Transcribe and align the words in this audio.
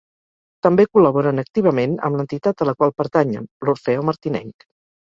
També 0.67 0.85
col·laboren 0.97 1.43
activament 1.43 1.95
amb 2.09 2.19
l’entitat 2.21 2.65
a 2.67 2.71
la 2.71 2.77
qual 2.81 2.97
pertanyen, 3.05 3.51
l'Orfeó 3.69 4.09
Martinenc. 4.13 4.73